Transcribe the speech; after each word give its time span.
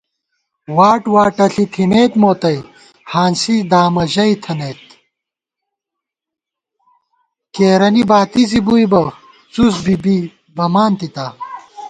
واٹ 0.77 1.01
واٹہ 1.13 1.45
ݪی 1.53 1.63
تھمېت 1.73 2.11
مو 2.21 2.31
تئ، 2.41 2.57
ہانسی 3.11 3.55
دامہ 3.71 4.03
ژَئی 4.13 4.33
تھنَئیت 4.43 4.79
* 6.05 7.53
کېرَنی 7.55 8.03
باتی 8.09 8.43
زی 8.49 8.59
بُوئی 8.65 8.85
بہ، 8.91 9.01
څُس 9.53 9.75
بی 9.85 9.95
بی 10.03 10.17
بَمان 10.55 10.91
تِتا 10.99 11.25